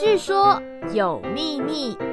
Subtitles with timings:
[0.00, 0.62] 据说
[0.94, 2.09] 有秘密。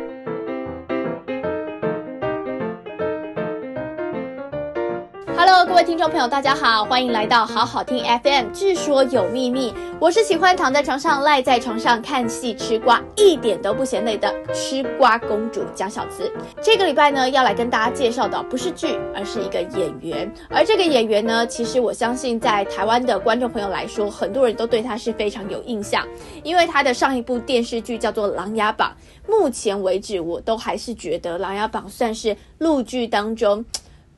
[5.49, 8.51] Hello，各位听众朋友，大家好，欢迎来到好好听 FM。
[8.53, 16.29] 据说有秘密，我是喜欢躺在床上赖在床上看戏吃瓜，一点都不嫌累的吃瓜公主蒋小慈。
[16.61, 20.29] 这个礼拜呢，要来跟大家介绍的不是剧，而是一个演员。
[20.49, 26.05] 而这个演员呢，其实我相信在台湾的观众朋友来说，很多人都对他是非常有印象，
[26.43, 28.93] 因为他的上一部电视剧叫做《琅琊榜》，
[29.31, 33.63] 目前为止我都还是觉得《琅琊榜》算是陆剧当中。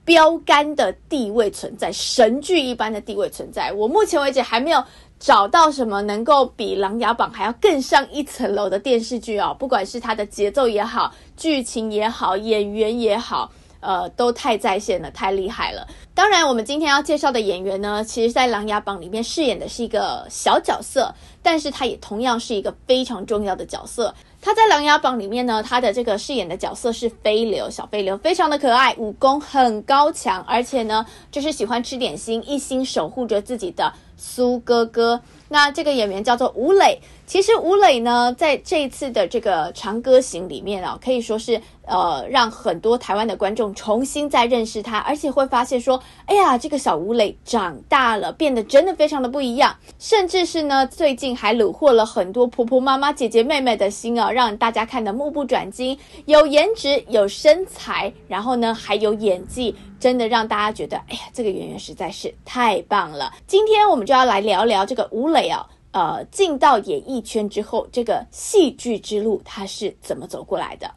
[0.09, 3.71] 标杆的地位存在，神剧一般的地位存在。
[3.71, 4.83] 我目前为止还没有
[5.19, 13.51] 找到什么能够比《琅琊榜》还要更上一层楼的电视剧哦，不管是它的节奏也好，剧情也好，演员也好，
[13.81, 15.87] 呃，都太在线了，太厉害了。
[16.19, 24.13] 当然，我们今天要介绍的演员呢，其实在《琅琊榜》里面饰演的是一个小角色，但是他也同样是一个非常重要的角色。
[24.41, 35.22] 他在《琅琊榜》里面呢，他的这个饰演的角色是飞流，小飞流，非常的可爱，武功很高强，而且呢，就是喜欢吃点心，一心守护着自己的苏哥哥。
[35.47, 36.99] 那这个演员叫做吴磊。
[37.25, 55.97] 其实吴磊呢，在这一次的这个《长歌行》里面啊，可以说是呃，让很多台湾的观众重新再认识他，而且会发现说，哎呀，这个小吴磊长大了，变得真的非常的不一样，甚至是呢，最近还虏获了很多婆婆妈妈、姐姐妹妹的心啊，让大家看得目不转睛。
[56.25, 63.33] 有颜值，有身材，然后呢，还有演技，真的让大家觉得，哎呀，这个演员实在是太棒了。
[63.47, 65.67] 今天我们就要来聊聊这个吴磊啊。
[65.91, 70.88] 呃，进到演艺圈之后，这个戏剧之路他是怎么走过来的？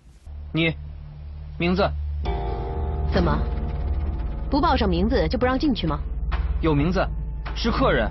[0.53, 0.71] 你
[1.59, 1.83] 名字？
[3.11, 3.39] 怎么
[4.53, 5.99] 不报上名字就不让进去吗？
[6.61, 7.03] 有名字，
[7.57, 8.07] 是客人。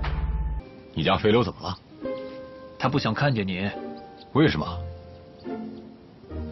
[0.92, 1.78] 你家飞流怎么了？
[2.76, 3.70] 他不想看见你。
[4.32, 4.66] 为什么？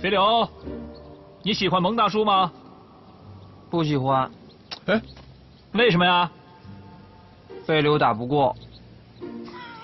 [0.00, 0.48] 飞流，
[1.42, 2.52] 你喜欢蒙大叔吗？
[3.68, 4.30] 不喜欢。
[4.86, 5.02] 哎，
[5.72, 6.30] 为什么呀？
[7.64, 8.54] 飞流打不过。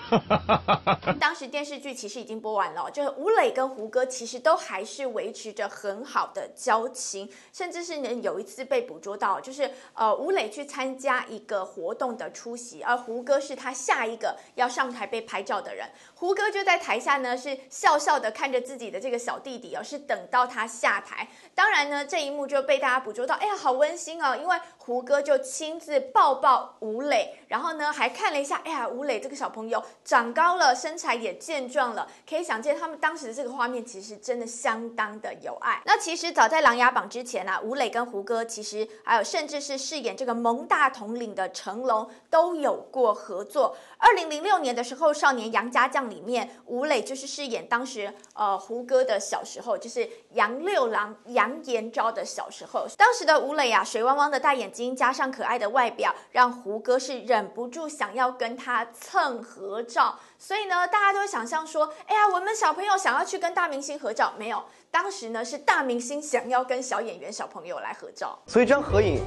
[1.19, 29.83] 当时电视剧其实已经播完了，就是吴磊跟胡歌其实都还是维持着很好的交情，甚至是呢有一次被捕捉到，就是呃吴磊去参加一个活动的出席，而胡歌是他下一个要上台被拍照的人，胡歌就在台下呢是笑笑的看着自己的这个小弟弟哦，是等到他下台，当然呢这一幕就被大家捕捉到，哎呀好温馨哦，因为胡歌就亲自抱抱吴磊，然后呢还看了一下，哎呀吴磊这个小朋友。
[30.07, 35.81] 长高了，身材也健壮了，可以想见他们当时的这个画面其实真的相当的有爱。
[35.85, 43.75] 那其实早在《琅琊榜》之前啊，吴磊跟胡歌其实还有甚至是饰演这个蒙大统领的成龙都有过合作。
[43.97, 52.87] 二零零六年的时候，《少年杨家将》里面，吴磊就是饰演当时呃胡歌的小时候，就是杨六郎杨延昭的小时候。
[52.95, 59.96] 当时的吴磊啊，水汪汪的大眼睛加上可爱的外表，让胡歌是忍不住想要跟他蹭合照。
[60.37, 64.63] 所以呢，大家都会想象说，哎呀，我们小朋友想要去跟大明星合照，没有。
[64.91, 68.37] 当时呢，是大明星想要跟小演员、小朋友来合照。
[68.45, 69.21] 所以这张合影，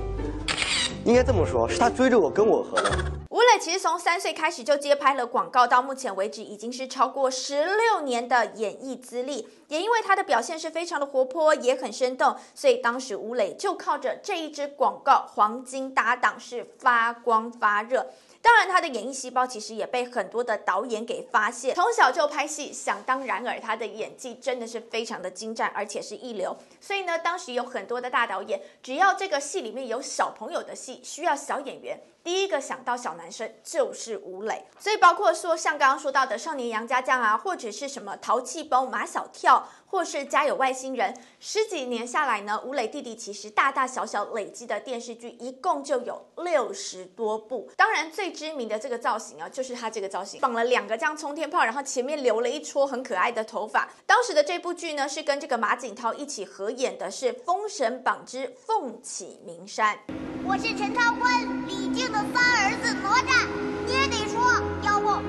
[1.04, 2.91] 应该这么说，是他追着我跟我合的。
[3.30, 9.48] 吴磊其实从三岁开始就接拍了广告，到目前为止已经是超过十六年的演艺资历。
[9.69, 18.06] 也因为他的表现是非常的活泼，也很生动，所以当时吴磊就靠着这一支广告黄金搭档是发光发热。
[18.43, 21.75] 当然，他的演艺细胞其实也被很多的导演给发现。
[21.75, 26.56] 从小就拍戏，想当然尔，他的演技真的是非常的精湛，而且是一流。
[26.81, 32.01] 所以呢，当时有很多的大导演，只要这个戏里面有小朋友的戏，需要小演员。
[32.23, 47.69] 第一个想到小男生就是吴磊，所以包括说像刚刚说到的《少年杨家将》啊，或者是什么《淘气包马小跳》，或是《家有外星人》，十几年下来呢，吴磊弟弟其实大大小小累积的电视剧一共就有六十多部。
[47.77, 53.91] 当然最知名的这个造型啊，就是他这个造型，绑了两个这样冲天炮，然后前面留了一撮很可爱的头发。
[54.07, 59.97] 当时的这部剧呢，是跟这个马景涛一起合演的，是《封神榜之凤起名山》。
[60.47, 63.48] 我是陈超坤，李靖的三儿子哪吒，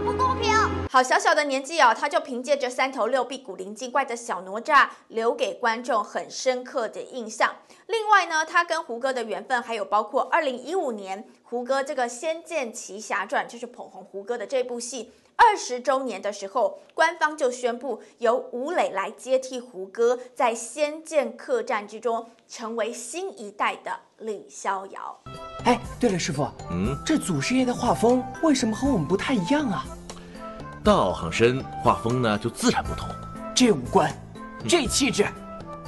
[0.03, 0.51] 不公平。
[0.89, 7.55] 好小小的年纪哦，他就凭借着三头六臂、古灵精怪的小哪吒，留给观众很深刻的印象。
[7.87, 15.13] 另外呢，他跟胡歌的缘分还有包括二零一五年胡歌这个《仙剑奇侠传》，就是捧红胡歌的这部戏。
[15.35, 25.19] 二十周年的时候，官方就宣布由吴磊来接替胡歌，在《仙剑客栈》之中成为新一代的李逍遥。
[25.65, 29.85] 哎，对了，师傅，嗯，这祖师爷的画风为什么和我们不太一样啊？
[30.83, 33.07] 道行深，画风呢就自然不同。
[33.55, 34.11] 这五官，
[34.67, 35.27] 这气质，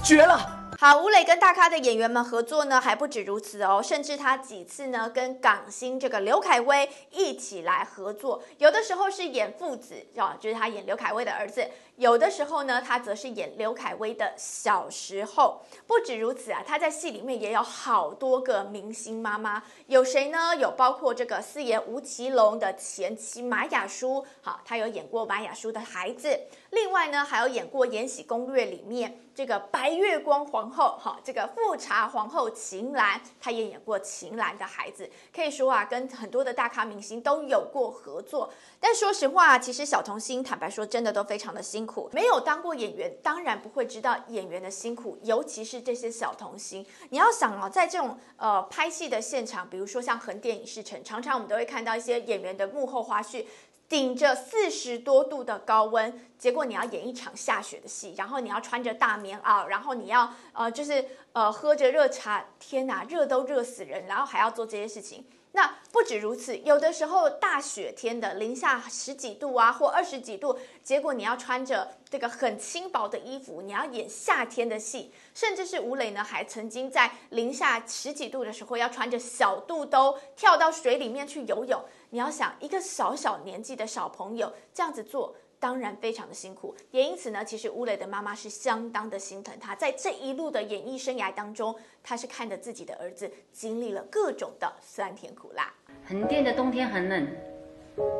[0.03, 0.62] 绝了！
[0.85, 11.65] 好，吴磊跟大咖的演员们合作呢，还不止如此哦，甚至他几次呢跟港星这个刘恺威一起来合作，有的时候是演父子，啊，就是他演刘恺威的儿子。
[11.97, 15.61] 有的时候呢，他则是演刘恺威的小时候。
[15.85, 19.63] 不止如此啊，他在戏里面也有好多个明星妈妈。
[19.87, 20.55] 有谁呢？
[20.55, 26.39] 有包括这个四爷吴奇隆的前妻马雅舒，好，他有演过马雅舒的孩子。
[26.71, 35.07] 另外呢，还有演过《延禧攻略》里面这个白月光皇后，哈，这个富察皇后秦岚，他也演过秦岚的孩子。
[35.33, 38.51] 可以说啊，跟很多的大咖明星都有过合作。
[38.79, 42.09] 但说实话，其实小童星坦白说，真的都非常的辛苦。
[42.13, 45.17] 没有当过演员，当然不会知道演员的辛苦。
[45.23, 53.45] 尤其是这些小童星，你要想啊，在这种呃拍戏的现场，比如说像横店影视城，常常我们都会看到一些演员的幕后花絮。
[53.89, 65.23] 顶着四十多度的高温，结果你要演一场下雪的戏，然后你要穿着大棉袄，然后你要呃就是呃喝着热茶，天哪，热都热死人，然后还要做这些事情。
[65.55, 81.79] 那不止如此，有的时候大雪天的零下十几度啊，或二十几度，结果你要穿着这个很轻薄的衣服，你要演夏天的戏，甚至是吴磊呢，还曾经在零下十几度的时候，要穿着小肚兜跳到水里面去游泳。
[82.09, 85.35] 你要想一个小小年纪的小朋友这样子做。
[85.63, 91.73] 当然非常的辛苦，也因此呢，其实吴磊的妈妈是相当的心疼他，在这一路的演艺生涯当中，
[92.03, 95.71] 他是看着自己的儿子经历了各种的酸甜苦辣。
[96.05, 97.27] 横店的冬天很冷，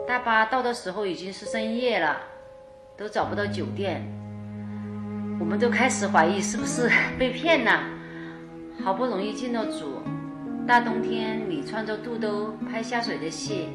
[0.08, 2.18] 大巴到的时候已经是深夜了，
[2.96, 4.02] 都找不到酒店，
[5.38, 6.90] 我们都开始怀疑是不是
[7.20, 7.84] 被骗了。
[8.86, 9.98] 好不容易进了组，
[10.66, 13.68] 大冬天你穿着肚兜拍下水的戏，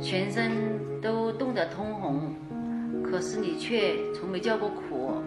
[0.00, 2.34] 全身都冻得通红。
[3.14, 5.22] 可是你却从没叫过苦，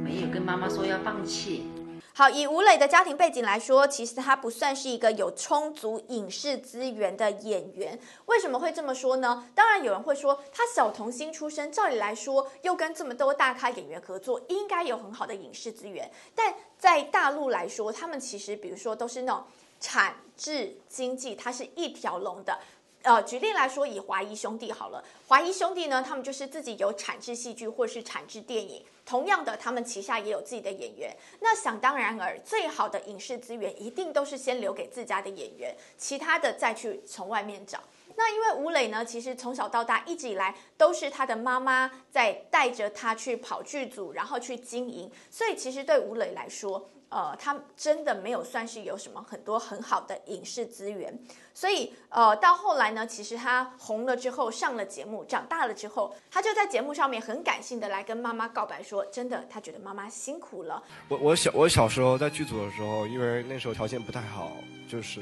[0.00, 1.66] 没有跟妈妈说要放弃。
[2.14, 7.98] 好，以吴磊的家庭背景来说，其实他不算是一个有充足影视资源的演员。
[8.26, 9.48] 为什么会这么说呢？
[9.56, 16.08] 当然有人会说，他小童星出身，照理来说又跟这么多大咖演员合作，应该有很好的影视资源。
[16.36, 19.42] 但在大陆来说，他们其实比如说都是那种
[19.80, 22.56] 产制经济，它是一条龙的。
[23.02, 31.12] 呃，举例来说，以华谊兄弟好了，华谊兄弟呢，他们就是自己有产制戏剧或是产制电影，同样的，他们旗下也有自己的演员。
[31.40, 37.80] 那想当然尔，最好的影视资源一定都是先留给自家的演员，其他的再去从外面找。
[38.14, 51.12] 那因为吴磊呢，其实从小到大一直以来都是他的妈妈在带着他去跑剧组，然后去经营，所以其实对吴磊来说，呃，他真的没有算是有什么很多很好的影视资源，
[51.52, 60.82] 所以呃，到后来呢，其实他红了之后上了节目，长大了之后，他就在节目上面很感性的来跟妈妈告白说，真的，他觉得妈妈辛苦了。
[61.08, 64.52] 我我小我小时候在剧组的时候，因为那时候条件不太好，
[64.88, 65.20] 就是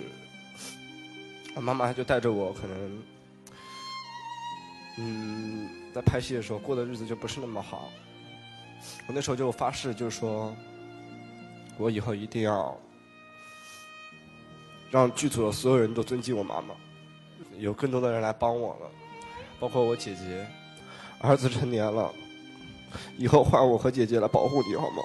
[1.56, 3.02] 妈妈就带着我，可能
[4.96, 7.90] 嗯，在拍戏的时候过的日子就不是那么好。
[9.08, 10.54] 我那时候就发誓，就是说。
[11.80, 12.76] 我以后一定要
[14.90, 16.74] 让剧组的所有人都尊敬我妈妈，
[17.58, 18.90] 有更多的人来帮我了，
[19.58, 20.46] 包括我姐姐。
[21.22, 22.10] 儿子成年了，
[23.18, 25.02] 以后换我和姐姐来保护你，好吗？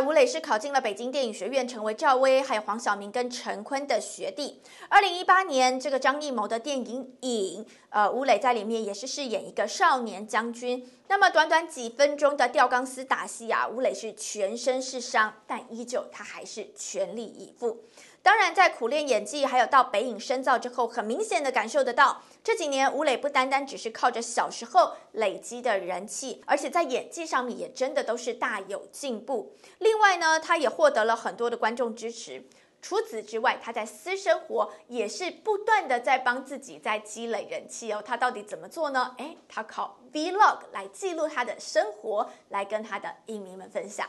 [0.00, 4.60] 吴磊是考进了北京电影学院，成为赵薇、还有黄晓明跟陈坤的学弟。
[4.88, 10.86] 二零一八年，这个张艺谋的电影《影》，呃，吴磊在里面也是饰演一个少年将军。
[11.08, 17.84] 那么短短几分钟的吊钢丝打戏啊，吴磊是全身是伤，但依旧他还是全力以赴。
[18.26, 29.54] 当然，在苦练演技，还有到北影深造之后，很明显的感受得到，这几年吴磊不单单只是靠着小时候累积的人气，而且在演技上面也真的都是大有进步。
[29.78, 32.44] 另外呢，他也获得了很多的观众支持。
[32.82, 38.02] 除此之外，他在私生活也是不断的在帮自己在积累人气哦。
[38.04, 39.14] 他到底怎么做呢？
[39.18, 44.08] 诶，他靠 Vlog 来记录他的生活，来跟他的影迷们分享。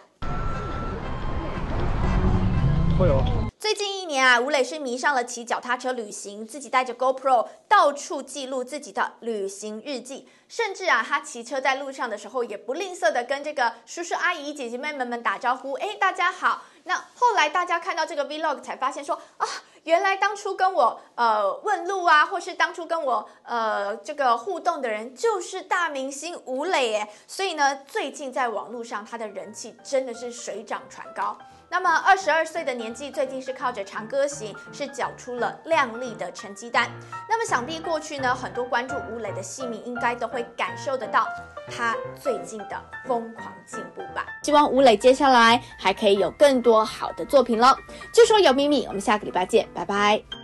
[2.99, 3.21] 会有。
[3.67, 16.61] 最近一年啊，吴磊是迷上了骑脚踏车旅行，自己带着 GoPro 到处记录自己的旅行日记，甚至啊，他骑车在路上的时候也不吝啬的跟这个叔叔阿姨、姐姐妹妹们打招呼，哎，大家好。
[16.85, 19.45] 那后来大家看到这个 Vlog 才发现说啊，
[19.83, 27.09] 原来当初跟我呃问路啊，或是当初跟我呃这个互动的人就是大明星吴磊耶。
[27.27, 31.37] 所以呢，最近在网络上他的人气真的是水涨船高。
[31.69, 36.89] 那么二十二岁的年纪，最近是靠着《长歌行》是缴出了亮丽的成绩单。
[37.29, 41.27] 那么想必过去呢，很多关注吴磊的戏迷应该都会感受得到
[41.69, 44.25] 他最近的疯狂进步吧。
[44.43, 47.75] 希望吴磊接下来还可以有更多好的作品喽。
[48.13, 50.36] 据说有秘密，我们下个礼拜见，拜拜。